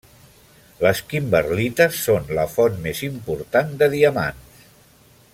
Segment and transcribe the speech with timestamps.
[0.85, 4.65] Les kimberlites són la font més important de diamants.